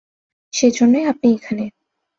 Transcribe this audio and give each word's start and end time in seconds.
সেজন্যই 0.53 1.05
আপনি 1.05 1.27
এখানে। 1.33 1.65